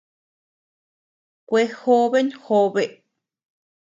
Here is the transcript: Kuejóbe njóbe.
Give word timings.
Kuejóbe 1.47 2.19
njóbe. 2.27 2.83